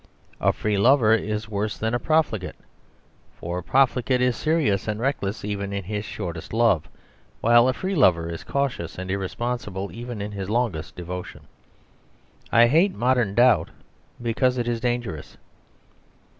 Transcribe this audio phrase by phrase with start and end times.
[0.39, 2.55] A Free Lover is worse than a profligate.
[3.35, 6.89] For a profligate is serious and reckless even in his shortest love;
[7.39, 11.41] while a Free Lover is cautious and irresponsible even in his longest devotion.
[12.51, 13.69] I hate modern doubt
[14.19, 15.37] because it is dangerous."